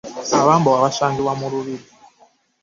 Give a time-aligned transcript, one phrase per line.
[0.41, 1.85] Abambowa basangibwa mu lubiri.